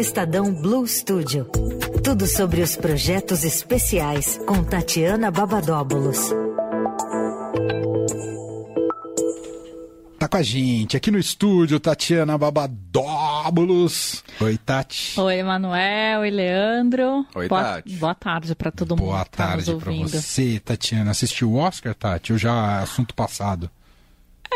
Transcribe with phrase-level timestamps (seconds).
[0.00, 1.44] Estadão Blue Studio.
[2.02, 6.30] Tudo sobre os projetos especiais com Tatiana Babadóbulos.
[10.18, 14.24] Tá com a gente aqui no estúdio, Tatiana Babadóbulos.
[14.40, 15.20] Oi, Tati.
[15.20, 16.20] Oi, Emanuel.
[16.20, 17.26] Oi, Leandro.
[17.34, 17.96] Oi, boa, Tati.
[17.96, 19.08] Boa tarde para todo mundo.
[19.08, 20.08] Boa tá tarde pra ouvindo.
[20.08, 21.10] você, Tatiana.
[21.10, 22.32] Assistiu o Oscar, Tati?
[22.32, 23.70] Ou já é assunto passado?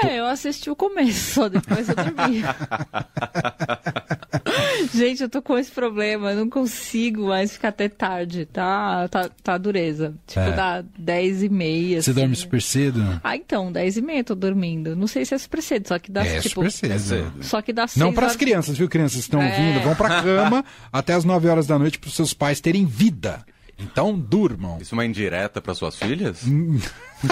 [0.03, 2.43] É, eu assisti o começo, só depois eu dormi.
[4.95, 9.09] Gente, eu tô com esse problema, eu não consigo mais ficar até tarde, tá?
[9.09, 10.15] Tá, tá dureza.
[10.27, 10.53] Tipo, É.
[10.53, 12.03] dá 10 e meia.
[12.03, 12.21] Você assim.
[12.21, 13.21] dorme super cedo?
[13.23, 14.97] Ah, então, 10 e meia eu tô dormindo.
[14.97, 16.69] Não sei se é super cedo, só que dá, é, tipo...
[16.69, 16.93] super cedo.
[17.39, 17.43] É.
[17.43, 19.51] Só que dá Não para as horas- crianças, viu, crianças que estão É.
[19.51, 19.81] ouvindo?
[19.85, 23.45] Vão pra cama até as 9 horas da noite para os seus pais terem vida.
[23.77, 24.79] Então, durmam.
[24.81, 26.43] Isso é uma indireta para suas filhas?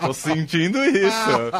[0.00, 1.50] Tô sentindo isso.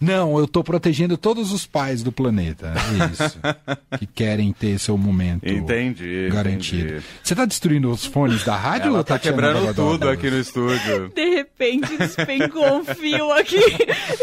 [0.00, 2.72] Não, eu tô protegendo todos os pais do planeta.
[2.76, 3.38] É isso.
[3.98, 6.28] que querem ter seu momento Entendi.
[6.30, 6.88] garantido.
[6.88, 7.04] entendi.
[7.22, 9.98] Você tá destruindo os fones da rádio Ela ou tá Tatiana quebrando Babadóbulos?
[9.98, 11.12] tudo aqui no estúdio.
[11.14, 13.60] De repente despencou um fio aqui.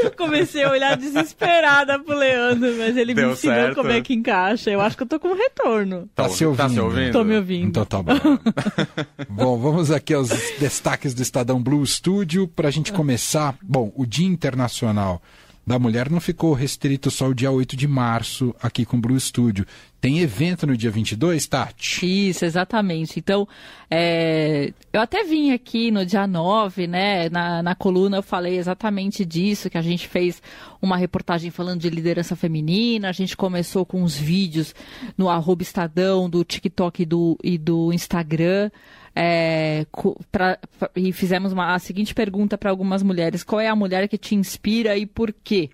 [0.03, 3.75] Eu comecei a olhar desesperada pro Leandro, mas ele Deu me ensinou certo.
[3.75, 4.69] como é que encaixa.
[4.69, 6.07] Eu acho que eu tô com um retorno.
[6.15, 6.57] Tá se ouvindo.
[6.57, 7.11] Tá se ouvindo?
[7.11, 7.67] Tô me ouvindo.
[7.67, 8.13] Então tá bom.
[9.29, 13.55] bom, vamos aqui aos destaques do Estadão Blue Studio para a gente começar.
[13.61, 15.21] Bom, o Dia Internacional
[15.65, 19.19] da Mulher não ficou restrito só ao dia 8 de março aqui com o Blue
[19.19, 19.65] Studio.
[20.01, 22.29] Tem evento no dia 22, Tati?
[22.29, 23.17] Isso, exatamente.
[23.17, 23.47] Então,
[23.89, 27.29] é, eu até vim aqui no dia 9, né?
[27.29, 30.41] Na, na coluna eu falei exatamente disso, que a gente fez
[30.81, 33.07] uma reportagem falando de liderança feminina.
[33.07, 34.75] A gente começou com uns vídeos
[35.17, 38.69] no arroba Estadão, do TikTok e do, e do Instagram.
[39.15, 39.85] É,
[40.31, 44.07] pra- pra- e fizemos uma, a seguinte pergunta para algumas mulheres: qual é a mulher
[44.07, 45.69] que te inspira e por quê?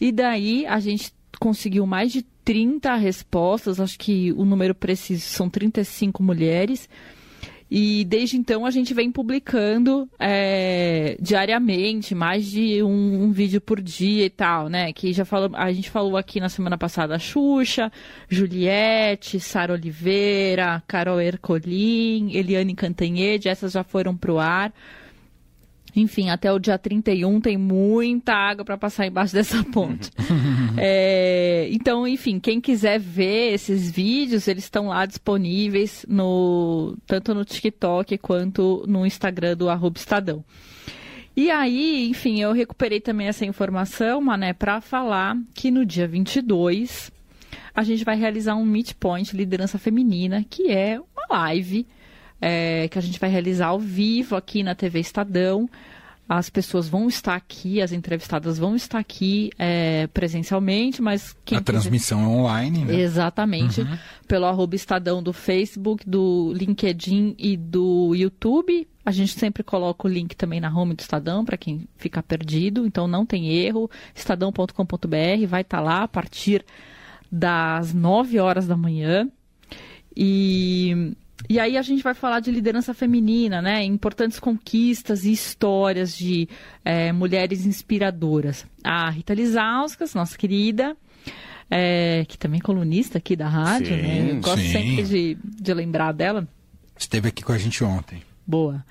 [0.00, 5.48] E daí a gente conseguiu mais de 30 respostas, acho que o número preciso são
[5.48, 6.88] 35 mulheres.
[7.70, 13.80] E desde então a gente vem publicando é, diariamente, mais de um, um vídeo por
[13.80, 14.92] dia e tal, né?
[14.92, 17.92] Que já falou, a gente falou aqui na semana passada a Xuxa,
[18.28, 24.72] Juliette, Sara Oliveira, Carol Ercolim, Eliane Cantanhede, essas já foram pro ar.
[25.94, 30.10] Enfim, até o dia 31 tem muita água para passar embaixo dessa ponte.
[30.82, 37.44] É, então, enfim, quem quiser ver esses vídeos, eles estão lá disponíveis no tanto no
[37.44, 40.42] TikTok quanto no Instagram do arroba Estadão.
[41.36, 47.12] E aí, enfim, eu recuperei também essa informação, Mané, para falar que no dia 22
[47.74, 51.86] a gente vai realizar um Meet Point Liderança Feminina, que é uma live
[52.40, 55.68] é, que a gente vai realizar ao vivo aqui na TV Estadão.
[56.32, 61.60] As pessoas vão estar aqui, as entrevistadas vão estar aqui é, presencialmente, mas quem a
[61.60, 62.94] quiser- transmissão é online, né?
[63.00, 63.84] Exatamente.
[64.28, 68.86] Pelo arroba Estadão do Facebook, do LinkedIn e do YouTube.
[69.04, 72.86] A gente sempre coloca o link também na home do Estadão para quem ficar perdido.
[72.86, 73.90] Então não tem erro.
[74.14, 76.64] Estadão.com.br vai estar lá a partir
[77.32, 79.28] das 9 horas da manhã.
[80.16, 81.12] E,
[81.48, 83.84] e aí a gente vai falar de liderança feminina, né?
[83.84, 86.48] Importantes conquistas e histórias de
[86.84, 88.66] eh, mulheres inspiradoras.
[88.84, 90.96] A Rita Lizauskas, nossa querida,
[91.70, 94.30] eh, que também é colunista aqui da rádio, Sim, né?
[94.30, 94.72] Eu gosto sim.
[94.72, 96.46] sempre de, de lembrar dela.
[96.96, 98.22] Esteve aqui com a gente ontem.
[98.46, 98.84] Boa.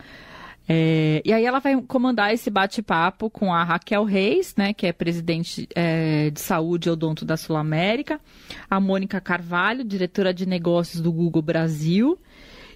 [0.72, 4.94] É, e aí ela vai comandar esse bate-papo com a Raquel Reis, né, que é
[4.94, 8.22] presidente é, de saúde odonto da Sul América,
[8.70, 12.20] a Mônica Carvalho, diretora de negócios do Google Brasil,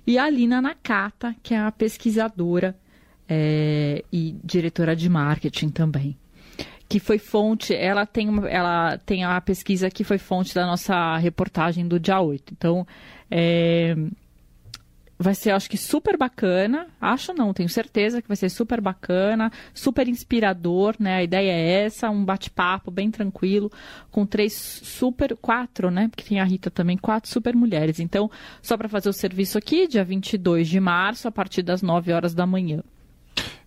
[0.08, 2.76] e a Lina Nakata, que é a pesquisadora
[3.30, 6.18] é, e diretora de marketing também.
[6.90, 11.88] Que foi fonte, ela tem, ela tem a pesquisa que foi fonte da nossa reportagem
[11.88, 12.54] do dia 8.
[12.54, 12.88] Então,
[13.30, 13.96] é,
[15.18, 16.88] Vai ser, acho que, super bacana.
[17.00, 21.16] Acho não, tenho certeza que vai ser super bacana, super inspirador, né?
[21.18, 23.72] A ideia é essa, um bate-papo bem tranquilo,
[24.12, 26.08] com três super, quatro, né?
[26.10, 28.00] Porque tem a Rita também, quatro super mulheres.
[28.00, 28.30] Então,
[28.62, 32.34] só para fazer o serviço aqui, dia 22 de março, a partir das 9 horas
[32.34, 32.82] da manhã.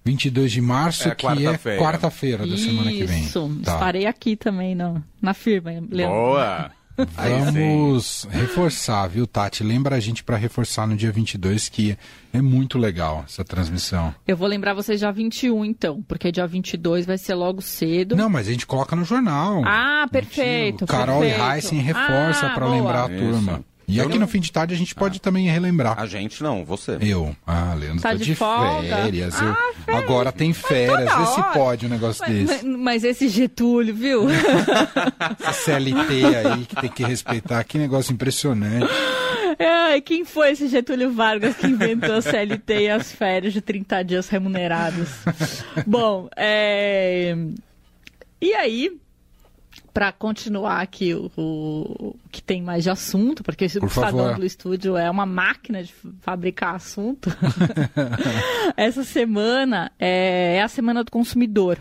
[0.04, 1.82] 22 de março, É que é quarta-feira.
[1.82, 3.22] quarta-feira da semana que vem.
[3.24, 3.72] Isso, Tá.
[3.74, 6.14] estarei aqui também na, na firma, Leandro.
[6.14, 6.70] Boa!
[6.96, 9.62] Vamos reforçar, viu, Tati?
[9.62, 11.96] Lembra a gente para reforçar no dia 22 que
[12.32, 14.14] é muito legal essa transmissão.
[14.26, 18.16] Eu vou lembrar vocês dia 21, então, porque dia 22 vai ser logo cedo.
[18.16, 19.62] Não, mas a gente coloca no jornal.
[19.66, 20.86] Ah, perfeito.
[20.86, 21.42] Carol perfeito.
[21.44, 23.24] e Heisen reforça Ah, para lembrar a Isso.
[23.24, 23.64] turma.
[23.88, 25.96] E Eu aqui não- no fim de tarde a gente pode também relembrar.
[25.96, 26.98] A gente não, você.
[27.00, 29.40] Eu, ah, Leandro, Tá tô de de férias.
[29.40, 29.56] Ah,
[29.86, 32.64] eu, Agora tem férias, toda vê se pode um negócio Mas, desse.
[32.66, 34.26] mas- mas esse Getúlio, viu?
[35.40, 38.86] Essa CLT aí que tem que respeitar, que negócio impressionante.
[39.58, 44.02] Ai, quem foi esse Getúlio Vargas que inventou a CLT e as férias de 30
[44.02, 45.08] dias remunerados?
[45.86, 47.34] Bom, é...
[48.40, 48.90] e aí,
[49.96, 54.34] para continuar aqui o, o que tem mais de assunto, porque esse Por Estadão.
[54.34, 55.90] Blue Studio é uma máquina de
[56.20, 57.34] fabricar assunto.
[58.76, 61.78] Essa semana é, é a Semana do Consumidor.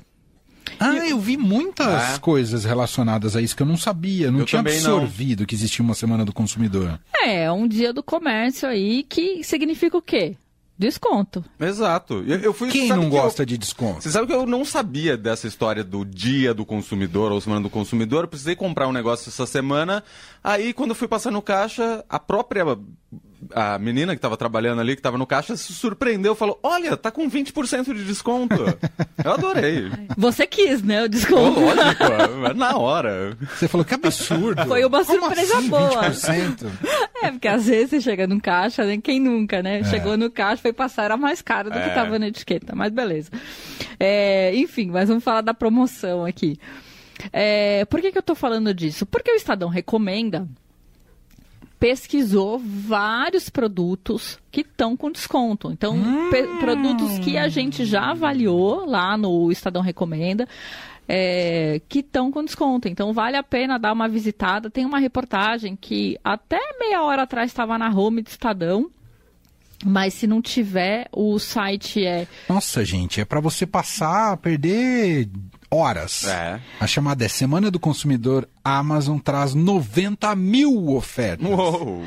[0.79, 2.19] Ah, eu vi muitas Ah.
[2.19, 4.93] coisas relacionadas a isso que eu não sabia, não Eu tinha também não.
[4.93, 6.97] absorvido que existia uma semana do consumidor.
[7.21, 10.37] É, um dia do comércio aí que significa o quê?
[10.77, 11.43] Desconto.
[11.59, 12.23] Exato.
[12.27, 14.01] Eu, eu fui, Quem não que eu- gosta de desconto?
[14.01, 17.69] Você sabe que eu não sabia dessa história do dia do consumidor ou semana do
[17.69, 18.23] consumidor.
[18.23, 20.03] Eu precisei comprar um negócio essa semana.
[20.43, 22.65] Aí, quando eu fui passar no caixa, a própria
[23.53, 26.33] a menina que estava trabalhando ali, que estava no caixa, se surpreendeu.
[26.33, 28.55] Falou, olha, tá com 20% de desconto.
[29.23, 29.83] eu adorei.
[30.17, 31.03] Você quis, né?
[31.03, 31.59] O desconto.
[31.59, 33.37] lógico, na hora.
[33.55, 34.65] Você falou que absurdo.
[34.65, 36.09] Foi uma Como surpresa assim, boa.
[36.09, 36.65] 20%?
[37.23, 38.97] É, porque às vezes você chega no caixa, né?
[38.97, 39.83] Quem nunca, né?
[39.83, 41.93] Chegou no caixa, foi passar, era mais caro do que É.
[41.93, 43.29] tava na etiqueta, mas beleza.
[43.99, 46.59] É, enfim, mas vamos falar da promoção aqui.
[47.31, 49.05] É, por que, que eu tô falando disso?
[49.05, 50.47] Porque o Estadão recomenda,
[51.79, 55.71] pesquisou vários produtos que estão com desconto.
[55.71, 55.97] Então,
[56.31, 60.47] pe- produtos que a gente já avaliou lá no Estadão Recomenda.
[61.07, 62.87] é, que estão com desconto.
[62.87, 64.71] Então vale a pena dar uma visitada.
[64.71, 68.89] Tem uma reportagem que até meia hora atrás estava na home do Estadão.
[69.87, 75.29] Mas se não tiver, o site é Nossa, gente, é pra você passar, perder
[75.69, 76.25] horas.
[76.27, 76.59] É.
[76.79, 78.49] A chamada é Semana do Consumidor.
[78.63, 81.47] A Amazon traz 90 mil ofertas.
[81.47, 82.01] Uou.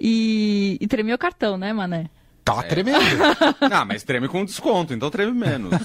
[0.00, 2.08] e, e tremeu o cartão, né, Mané?
[2.44, 2.98] Tá tremendo.
[3.72, 5.72] Ah, mas treme com desconto, então treme menos.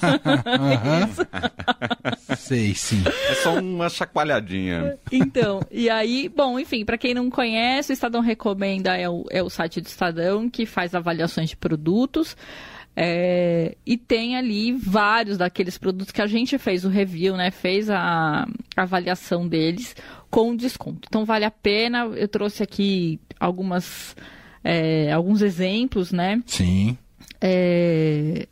[0.46, 1.08] Aham.
[2.36, 3.02] Sei, sim.
[3.28, 4.98] É só uma chacoalhadinha.
[5.10, 9.42] Então, e aí, bom, enfim, para quem não conhece, o Estadão Recomenda é o, é
[9.42, 12.36] o site do Estadão que faz avaliações de produtos.
[12.96, 17.50] é, e tem ali vários daqueles produtos que a gente fez o review, né?
[17.50, 18.46] Fez a,
[18.76, 19.96] a avaliação deles
[20.30, 21.08] com desconto.
[21.08, 22.04] Então vale a pena.
[22.14, 24.14] Eu trouxe aqui algumas,
[24.62, 26.42] é, alguns exemplos, né?
[26.46, 26.96] Sim.
[27.40, 28.46] É,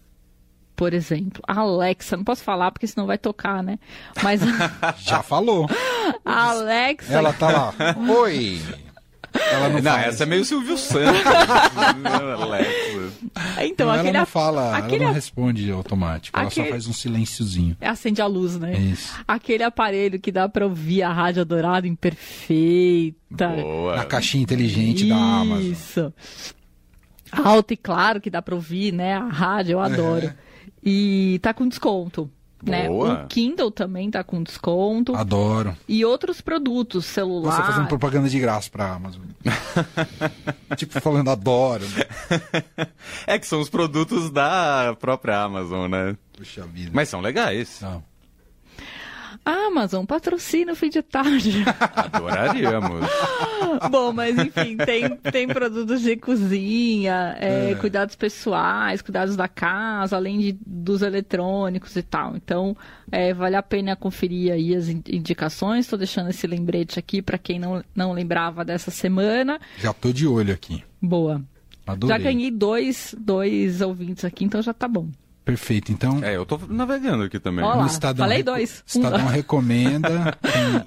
[0.74, 3.78] por exemplo, a Alexa, não posso falar porque senão vai tocar, né?
[4.22, 4.40] Mas
[5.02, 5.68] Já falou.
[6.24, 7.12] a Alexa.
[7.12, 7.74] Ela tá lá.
[8.20, 8.60] Oi.
[9.52, 11.20] Ela não, Não, essa é meio Silvio Santos.
[13.60, 16.38] Então, Não, aquele ela não a- fala, aquele ela não responde automático.
[16.38, 17.76] Ela Aquele- só faz um silenciozinho.
[17.80, 18.76] acende a luz, né?
[18.78, 19.14] Isso.
[19.26, 23.48] Aquele aparelho que dá pra ouvir a rádio dourada em perfeita.
[23.48, 23.96] Boa.
[23.96, 25.72] Na caixinha inteligente da Amazon.
[25.72, 26.12] Isso.
[27.32, 29.14] Alto e claro que dá pra ouvir, né?
[29.14, 30.32] A rádio, eu adoro.
[30.90, 32.30] E tá com desconto.
[32.62, 32.90] Né?
[32.90, 35.14] O Kindle também tá com desconto.
[35.14, 35.76] Adoro.
[35.86, 37.52] E outros produtos, celular.
[37.52, 39.22] Você fazendo propaganda de graça pra Amazon.
[40.76, 41.84] tipo, falando adoro.
[43.26, 46.16] É que são os produtos da própria Amazon, né?
[46.36, 46.90] Puxa vida.
[46.92, 47.78] Mas são legais.
[47.80, 48.02] Não.
[49.48, 51.64] Amazon, patrocina o fim de tarde.
[51.96, 53.08] Adoraríamos.
[53.90, 60.38] Bom, mas enfim, tem, tem produtos de cozinha, é, cuidados pessoais, cuidados da casa, além
[60.38, 62.36] de, dos eletrônicos e tal.
[62.36, 62.76] Então,
[63.10, 65.86] é, vale a pena conferir aí as in- indicações.
[65.86, 69.58] Estou deixando esse lembrete aqui para quem não, não lembrava dessa semana.
[69.78, 70.82] Já tô de olho aqui.
[71.00, 71.42] Boa.
[71.86, 72.16] Adorei.
[72.16, 75.08] Já ganhei dois, dois ouvintes aqui, então já tá bom.
[75.48, 75.90] Perfeito.
[75.90, 77.64] Então, É, eu tô navegando aqui também.
[77.64, 77.80] Ó lá.
[77.80, 78.84] no Estadão, falei dois.
[78.86, 80.36] Estadão Um- recomenda.
[80.42, 80.84] Tem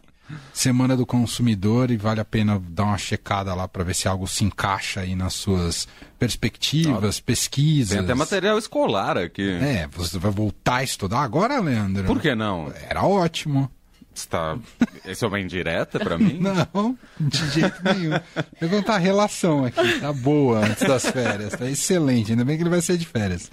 [0.53, 4.27] Semana do Consumidor e vale a pena dar uma checada lá para ver se algo
[4.27, 5.88] se encaixa aí nas suas
[6.20, 7.96] perspectivas, pesquisas.
[7.98, 9.50] Tem até material escolar aqui.
[9.62, 12.06] É, você vai voltar a estudar agora, Leandro?
[12.06, 12.72] Por que não?
[12.88, 13.70] Era ótimo.
[14.13, 14.58] Você tá...
[15.06, 16.39] Esse é uma indireta pra mim?
[16.41, 18.70] Não, de jeito nenhum.
[18.70, 20.00] Contar a relação aqui.
[20.00, 21.53] Tá boa antes das férias.
[21.53, 22.32] Tá excelente.
[22.32, 23.50] Ainda bem que ele vai ser de férias.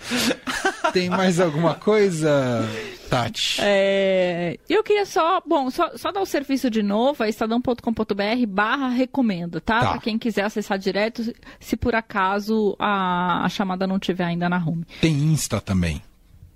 [0.92, 2.66] Tem mais alguma coisa,
[3.08, 3.60] Tati?
[3.62, 8.88] É, eu queria só, bom, só, só dar o serviço de novo, é estadão.com.br barra
[8.88, 9.80] recomenda, tá?
[9.80, 9.90] Tá.
[9.92, 11.22] Pra quem quiser acessar direto,
[11.60, 14.84] se por acaso a, a chamada não tiver ainda na home.
[15.00, 16.02] Tem Insta também.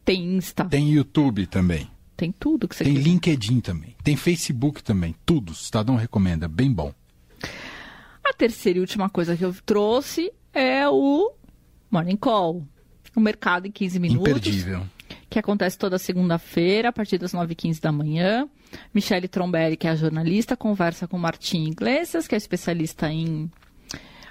[0.05, 1.89] Tem Insta, Tem YouTube também.
[2.31, 3.09] Tudo que você Tem quiser.
[3.09, 3.97] LinkedIn também.
[4.05, 5.15] Tem Facebook também.
[5.27, 5.53] Tudo.
[5.53, 6.47] Estadão recomenda.
[6.47, 6.93] Bem bom.
[8.25, 11.33] A terceira e última coisa que eu trouxe é o
[11.91, 12.67] Morning Call.
[13.17, 14.29] O mercado em 15 minutos.
[14.29, 14.83] Imperdível.
[15.29, 18.49] que acontece toda segunda-feira, a partir das 9h15 da manhã.
[18.95, 23.51] Michele Trombelli, que é a jornalista, conversa com Martim Iglesias, que é especialista em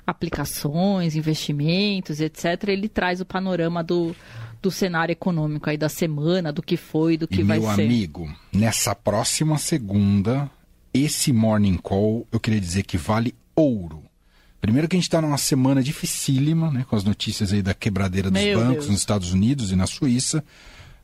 [0.05, 2.67] aplicações, investimentos, etc.
[2.67, 4.15] Ele traz o panorama do,
[4.61, 7.81] do cenário econômico aí da semana, do que foi, do que e vai meu ser.
[7.83, 10.49] amigo, nessa próxima segunda,
[10.93, 14.03] esse morning call, eu queria dizer que vale ouro.
[14.59, 18.29] Primeiro que a gente está numa semana dificílima, né, com as notícias aí da quebradeira
[18.29, 18.89] dos Meu bancos Deus.
[18.89, 20.43] nos Estados Unidos e na Suíça.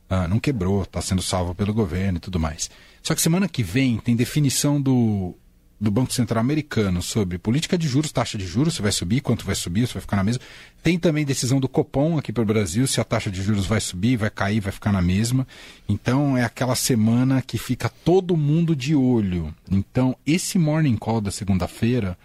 [0.08, 2.70] Ah, não quebrou, está sendo salvo pelo governo e tudo mais.
[3.02, 5.34] Só que semana que vem tem definição do,
[5.80, 9.44] do Banco Central americano sobre política de juros, taxa de juros, se vai subir, quanto
[9.44, 10.42] vai subir, se vai ficar na mesma.
[10.82, 13.80] Tem também decisão do Copom aqui para o Brasil, se a taxa de juros vai
[13.80, 15.46] subir, vai cair, vai ficar na mesma.
[15.88, 19.54] Então é aquela semana que fica todo mundo de olho.
[19.70, 22.18] Então esse morning call da segunda-feira,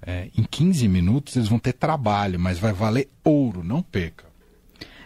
[0.00, 4.24] é, em 15 minutos eles vão ter trabalho, mas vai valer ouro, não perca.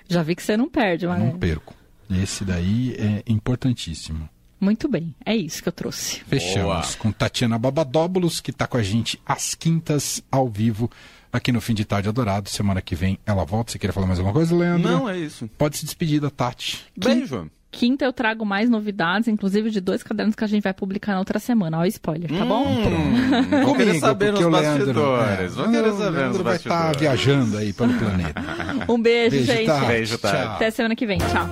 [0.08, 1.74] Já vi que você não perde, mas não perco.
[2.10, 4.28] Esse daí é importantíssimo.
[4.60, 5.14] Muito bem.
[5.24, 6.20] É isso que eu trouxe.
[6.26, 6.96] Fechamos Boa.
[6.98, 10.90] com Tatiana Babadóbulos, que está com a gente às quintas, ao vivo,
[11.32, 12.48] aqui no Fim de Tarde Adorado.
[12.48, 13.72] Semana que vem ela volta.
[13.72, 14.90] Você quer falar mais alguma coisa, Leandro?
[14.90, 15.48] Não, é isso.
[15.58, 16.86] Pode se despedir da Tati.
[16.96, 17.50] Beijo.
[17.70, 21.18] Quinta eu trago mais novidades, inclusive de dois cadernos que a gente vai publicar na
[21.18, 21.78] outra semana.
[21.78, 22.66] Olha o spoiler, tá bom?
[22.66, 25.54] Hum, vou querer saber nos o bastidores.
[25.54, 28.42] Vou querer o saber nos Leandro vai estar viajando aí pelo planeta.
[28.88, 29.66] Um beijo, Beijo, gente.
[29.66, 29.86] Tati.
[29.86, 30.36] Beijo, Tati.
[30.36, 30.54] Tchau.
[30.54, 31.18] Até semana que vem.
[31.18, 31.46] Tchau.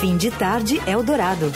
[0.00, 1.52] Fim de tarde Eldorado.